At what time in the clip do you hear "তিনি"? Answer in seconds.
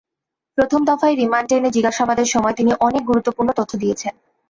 2.55-2.71